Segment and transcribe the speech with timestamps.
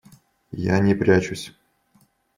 [0.63, 1.47] Я не прячусь.